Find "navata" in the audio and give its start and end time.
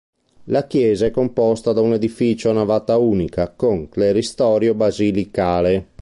2.53-2.97